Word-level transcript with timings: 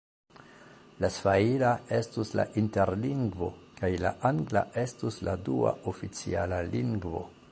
La 1.03 1.09
svahila 1.17 1.73
estus 1.97 2.31
la 2.39 2.45
interlingvo 2.61 3.51
kaj 3.81 3.91
la 4.07 4.13
angla 4.31 4.63
estus 4.87 5.23
la 5.29 5.39
dua 5.51 5.75
oficiala 5.95 6.63
lingvo. 6.73 7.23